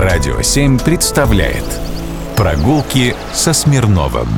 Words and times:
Радио 0.00 0.40
7 0.40 0.78
представляет 0.78 1.62
Прогулки 2.34 3.14
со 3.34 3.52
Смирновым 3.52 4.28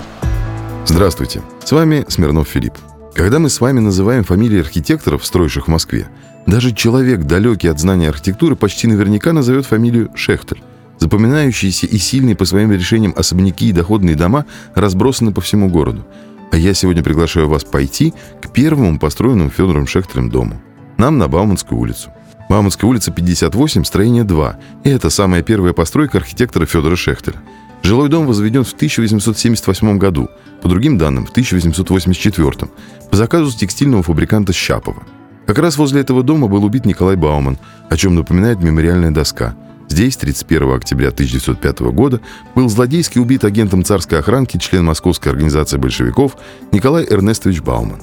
Здравствуйте, 0.87 1.41
с 1.65 1.71
вами 1.71 2.05
Смирнов 2.09 2.49
Филипп. 2.49 2.75
Когда 3.15 3.39
мы 3.39 3.49
с 3.49 3.61
вами 3.61 3.79
называем 3.79 4.25
фамилии 4.25 4.59
архитекторов, 4.59 5.25
строивших 5.25 5.67
в 5.67 5.71
Москве, 5.71 6.09
даже 6.47 6.75
человек, 6.75 7.27
далекий 7.27 7.69
от 7.69 7.79
знания 7.79 8.09
архитектуры, 8.09 8.57
почти 8.57 8.89
наверняка 8.89 9.33
назовет 9.33 9.65
фамилию 9.65 10.11
Шехтель. 10.17 10.65
Запоминающиеся 10.99 11.87
и 11.87 11.97
сильные 11.97 12.35
по 12.35 12.45
своим 12.45 12.73
решениям 12.73 13.15
особняки 13.17 13.69
и 13.69 13.73
доходные 13.73 14.17
дома 14.17 14.47
разбросаны 14.75 15.31
по 15.31 15.41
всему 15.41 15.69
городу. 15.69 16.05
А 16.51 16.57
я 16.57 16.75
сегодня 16.75 17.05
приглашаю 17.05 17.49
вас 17.49 17.63
пойти 17.63 18.15
к 18.41 18.53
первому 18.53 18.99
построенному 18.99 19.51
Федором 19.51 19.87
Шехтелем 19.87 20.29
дому. 20.29 20.61
Нам 20.97 21.19
на 21.19 21.29
Бауманскую 21.29 21.79
улицу. 21.81 22.11
Бауманская 22.53 22.87
улица 22.87 23.11
58, 23.11 23.83
строение 23.85 24.25
2. 24.25 24.57
И 24.85 24.91
это 24.91 25.09
самая 25.09 25.41
первая 25.41 25.73
постройка 25.73 26.19
архитектора 26.19 26.67
Федора 26.67 26.97
Шехтеля. 26.97 27.39
Жилой 27.83 28.11
дом 28.11 28.27
возведен 28.27 28.63
в 28.63 28.75
1878 28.75 29.97
году, 29.97 30.29
по 30.61 30.69
другим 30.69 30.99
данным, 30.99 31.25
в 31.25 31.31
1884, 31.31 32.71
по 33.11 33.17
заказу 33.17 33.57
текстильного 33.57 34.03
фабриканта 34.03 34.53
Щапова. 34.53 35.03
Как 35.47 35.57
раз 35.61 35.79
возле 35.79 36.03
этого 36.03 36.23
дома 36.23 36.47
был 36.47 36.63
убит 36.63 36.85
Николай 36.85 37.17
Бауман, 37.17 37.57
о 37.89 37.97
чем 37.97 38.17
напоминает 38.17 38.63
мемориальная 38.63 39.13
доска. 39.13 39.57
Здесь 39.89 40.19
31 40.19 40.73
октября 40.75 41.09
1905 41.09 41.81
года 41.95 42.21
был 42.55 42.69
злодейски 42.69 43.19
убит 43.19 43.47
агентом 43.47 43.83
царской 43.83 44.19
охранки, 44.19 44.59
член 44.59 44.85
Московской 44.85 45.33
организации 45.33 45.79
большевиков 45.79 46.37
Николай 46.71 47.07
Эрнестович 47.09 47.63
Бауман. 47.63 48.03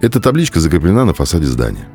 Эта 0.00 0.20
табличка 0.20 0.60
закреплена 0.60 1.04
на 1.04 1.14
фасаде 1.14 1.46
здания. 1.46 1.88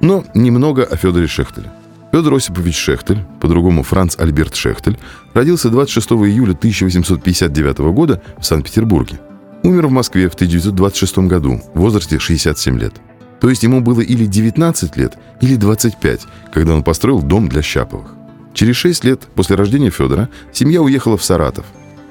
Но 0.00 0.24
немного 0.34 0.84
о 0.84 0.96
Федоре 0.96 1.26
Шехтеле. 1.26 1.70
Федор 2.12 2.34
Осипович 2.34 2.76
Шехтель, 2.76 3.24
по-другому 3.40 3.82
Франц 3.82 4.18
Альберт 4.18 4.54
Шехтель, 4.54 4.98
родился 5.34 5.68
26 5.68 6.12
июля 6.12 6.52
1859 6.52 7.78
года 7.92 8.22
в 8.38 8.46
Санкт-Петербурге. 8.46 9.20
Умер 9.62 9.88
в 9.88 9.90
Москве 9.90 10.28
в 10.28 10.34
1926 10.34 11.18
году 11.18 11.60
в 11.74 11.80
возрасте 11.80 12.18
67 12.18 12.78
лет. 12.78 12.94
То 13.40 13.50
есть 13.50 13.62
ему 13.62 13.80
было 13.80 14.00
или 14.00 14.24
19 14.24 14.96
лет, 14.96 15.18
или 15.40 15.56
25, 15.56 16.22
когда 16.52 16.74
он 16.74 16.82
построил 16.82 17.22
дом 17.22 17.48
для 17.48 17.62
Щаповых. 17.62 18.14
Через 18.54 18.76
6 18.76 19.04
лет 19.04 19.22
после 19.34 19.56
рождения 19.56 19.90
Федора 19.90 20.28
семья 20.52 20.82
уехала 20.82 21.16
в 21.16 21.24
Саратов. 21.24 21.66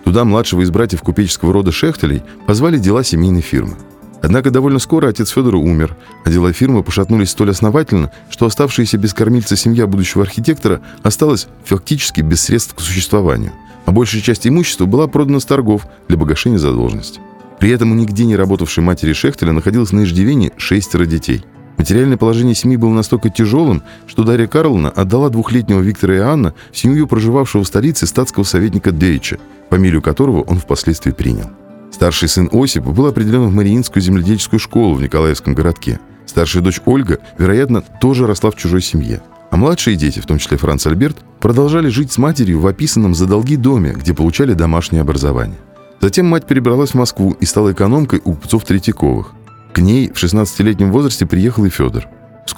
Туда 0.06 0.24
младшего 0.24 0.62
из 0.62 0.70
братьев 0.70 1.02
купеческого 1.02 1.52
рода 1.52 1.72
Шехтелей 1.72 2.24
позвали 2.46 2.78
дела 2.78 3.04
семейной 3.04 3.42
фирмы. 3.42 3.76
Однако 4.22 4.52
довольно 4.52 4.80
скоро 4.80 5.10
отец 5.10 5.30
Федора 5.30 5.58
умер, 5.58 5.96
а 6.26 6.30
дела 6.30 6.52
фирмы 6.52 6.84
пошатнулись 6.84 7.30
столь 7.30 7.52
основательно, 7.52 8.12
что 8.30 8.46
оставшаяся 8.46 8.98
без 8.98 9.14
кормильца 9.14 9.56
семья 9.56 9.88
будущего 9.88 10.24
архитектора 10.24 10.82
осталась 11.04 11.48
фактически 11.64 12.22
без 12.22 12.42
средств 12.42 12.74
к 12.76 12.82
существованию, 12.82 13.52
а 13.86 13.92
большая 13.92 14.22
часть 14.22 14.48
имущества 14.48 14.86
была 14.86 15.08
продана 15.08 15.40
с 15.40 15.46
торгов 15.46 15.88
для 16.08 16.18
погашения 16.18 16.58
задолженности. 16.58 17.20
При 17.60 17.72
этом 17.72 17.92
у 17.92 17.96
нигде 17.96 18.26
не 18.26 18.36
работавшей 18.36 18.84
матери 18.84 19.14
Шехтеля 19.14 19.52
находилось 19.52 19.92
на 19.92 20.04
иждивении 20.04 20.54
шестеро 20.58 21.06
детей. 21.06 21.44
Материальное 21.78 22.18
положение 22.18 22.56
семьи 22.56 22.76
было 22.76 22.92
настолько 22.92 23.30
тяжелым, 23.30 23.84
что 24.08 24.24
Дарья 24.24 24.48
Карловна 24.48 24.90
отдала 24.90 25.30
двухлетнего 25.30 25.80
Виктора 25.80 26.16
и 26.16 26.20
Анна 26.20 26.54
семью 26.72 27.08
проживавшего 27.08 27.64
в 27.64 27.68
столице 27.68 28.08
статского 28.08 28.44
советника 28.44 28.92
Дейча, 28.92 29.38
фамилию 29.70 30.02
которого 30.02 30.42
он 30.42 30.58
впоследствии 30.58 31.12
принял. 31.12 31.52
Старший 31.92 32.28
сын 32.28 32.50
Осип 32.52 32.84
был 32.84 33.08
определен 33.08 33.48
в 33.48 33.54
Мариинскую 33.54 34.04
земледельческую 34.04 34.60
школу 34.60 34.96
в 34.96 35.02
Николаевском 35.02 35.54
городке. 35.54 36.00
Старшая 36.26 36.62
дочь 36.62 36.82
Ольга, 36.86 37.20
вероятно, 37.38 37.82
тоже 37.82 38.28
росла 38.28 38.52
в 38.52 38.56
чужой 38.56 38.82
семье. 38.82 39.22
А 39.50 39.58
младшие 39.58 39.96
дети, 39.96 40.20
в 40.20 40.26
том 40.26 40.40
числе 40.40 40.58
Франц 40.58 40.86
Альберт, 40.86 41.18
продолжали 41.40 41.88
жить 41.88 42.12
с 42.12 42.18
матерью 42.18 42.60
в 42.60 42.68
описанном 42.68 43.16
за 43.16 43.26
долги 43.28 43.56
доме, 43.56 43.94
где 43.94 44.14
получали 44.14 44.54
домашнее 44.54 45.02
образование. 45.02 45.58
Затем 46.02 46.28
мать 46.28 46.46
перебралась 46.46 46.92
в 46.92 46.96
Москву 46.96 47.32
и 47.40 47.46
стала 47.46 47.72
экономкой 47.72 48.22
у 48.24 48.34
купцов 48.34 48.66
Третьяковых. 48.66 49.34
К 49.74 49.80
ней 49.80 50.10
в 50.10 50.22
16-летнем 50.22 50.92
возрасте 50.92 51.26
приехал 51.26 51.66
и 51.66 51.70
Федор. 51.70 52.08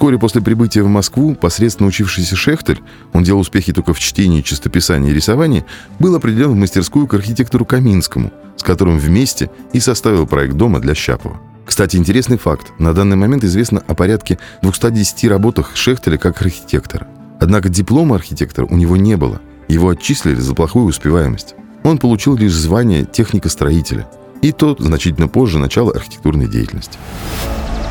Вскоре 0.00 0.18
после 0.18 0.40
прибытия 0.40 0.82
в 0.82 0.88
Москву, 0.88 1.34
посредственно 1.34 1.86
учившийся 1.86 2.34
Шехтель, 2.34 2.80
он 3.12 3.22
делал 3.22 3.40
успехи 3.40 3.70
только 3.74 3.92
в 3.92 4.00
чтении, 4.00 4.40
чистописании 4.40 5.10
и 5.10 5.12
рисовании, 5.12 5.66
был 5.98 6.14
определен 6.14 6.52
в 6.52 6.56
мастерскую 6.56 7.06
к 7.06 7.12
архитектору 7.12 7.66
Каминскому, 7.66 8.32
с 8.56 8.62
которым 8.62 8.98
вместе 8.98 9.50
и 9.74 9.78
составил 9.78 10.26
проект 10.26 10.54
дома 10.54 10.80
для 10.80 10.94
Щапова. 10.94 11.38
Кстати, 11.66 11.96
интересный 11.98 12.38
факт. 12.38 12.72
На 12.78 12.94
данный 12.94 13.16
момент 13.16 13.44
известно 13.44 13.82
о 13.86 13.94
порядке 13.94 14.38
210 14.62 15.24
работах 15.26 15.72
Шехтеля 15.76 16.16
как 16.16 16.40
архитектора. 16.40 17.06
Однако 17.38 17.68
диплома 17.68 18.16
архитектора 18.16 18.64
у 18.64 18.76
него 18.78 18.96
не 18.96 19.18
было. 19.18 19.42
Его 19.68 19.90
отчислили 19.90 20.40
за 20.40 20.54
плохую 20.54 20.86
успеваемость. 20.86 21.56
Он 21.84 21.98
получил 21.98 22.38
лишь 22.38 22.54
звание 22.54 23.04
техника-строителя. 23.04 24.08
И 24.40 24.52
то 24.52 24.74
значительно 24.78 25.28
позже 25.28 25.58
начала 25.58 25.92
архитектурной 25.92 26.48
деятельности. 26.48 26.96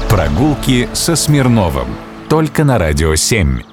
Прогулки 0.10 0.90
со 0.94 1.16
Смирновым. 1.16 1.90
Только 2.30 2.64
на 2.64 2.80
Радио 2.80 3.14
7. 3.14 3.69